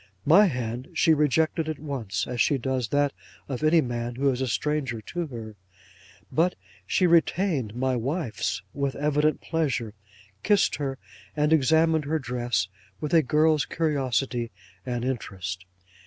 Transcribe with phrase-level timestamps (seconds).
[0.25, 3.13] My hand she rejected at once, as she does that
[3.47, 5.55] of any man who is a stranger to her.
[6.31, 6.55] But
[6.87, 9.93] she retained my wife's with evident pleasure,
[10.41, 10.97] kissed her,
[11.35, 12.67] and examined her dress
[12.99, 14.49] with a girl's curiosity
[14.87, 15.67] and interest.